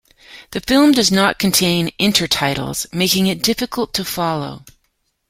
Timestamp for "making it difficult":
2.91-3.93